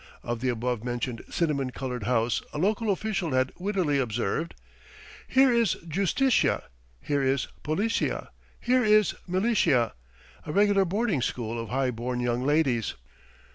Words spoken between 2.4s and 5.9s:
a local official had wittily observed: "Here is